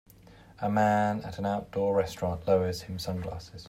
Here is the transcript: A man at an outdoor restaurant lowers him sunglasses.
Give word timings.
A 0.57 0.67
man 0.67 1.21
at 1.21 1.37
an 1.37 1.45
outdoor 1.45 1.95
restaurant 1.95 2.47
lowers 2.47 2.81
him 2.81 2.97
sunglasses. 2.97 3.59